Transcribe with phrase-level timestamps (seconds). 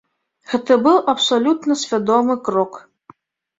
[0.53, 2.83] Гэта быў абсалютна свядомы крок.